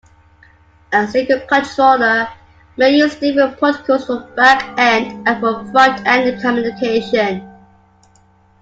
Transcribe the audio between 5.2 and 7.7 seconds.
and for front-end communication.